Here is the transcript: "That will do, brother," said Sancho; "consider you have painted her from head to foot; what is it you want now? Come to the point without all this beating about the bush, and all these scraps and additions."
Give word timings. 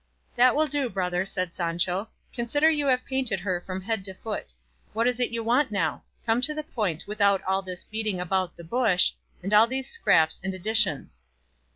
"That 0.35 0.55
will 0.55 0.65
do, 0.65 0.89
brother," 0.89 1.25
said 1.27 1.53
Sancho; 1.53 2.09
"consider 2.33 2.71
you 2.71 2.87
have 2.87 3.05
painted 3.05 3.41
her 3.41 3.61
from 3.61 3.81
head 3.83 4.03
to 4.05 4.15
foot; 4.15 4.51
what 4.93 5.05
is 5.05 5.19
it 5.19 5.29
you 5.29 5.43
want 5.43 5.69
now? 5.69 6.01
Come 6.25 6.41
to 6.41 6.55
the 6.55 6.63
point 6.63 7.05
without 7.05 7.43
all 7.43 7.61
this 7.61 7.83
beating 7.83 8.19
about 8.19 8.55
the 8.55 8.63
bush, 8.63 9.11
and 9.43 9.53
all 9.53 9.67
these 9.67 9.91
scraps 9.91 10.39
and 10.43 10.55
additions." 10.55 11.21